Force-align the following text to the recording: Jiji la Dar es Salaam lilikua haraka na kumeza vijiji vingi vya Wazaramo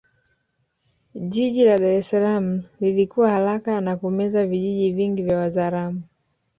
Jiji 1.31 1.65
la 1.67 1.75
Dar 1.81 1.91
es 1.99 2.07
Salaam 2.09 2.63
lilikua 2.79 3.29
haraka 3.29 3.81
na 3.81 3.95
kumeza 3.97 4.45
vijiji 4.47 4.91
vingi 4.91 5.23
vya 5.23 5.37
Wazaramo 5.37 6.01